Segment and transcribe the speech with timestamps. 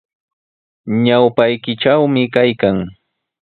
[1.03, 2.77] Ñawpaykitrawmi kaykan.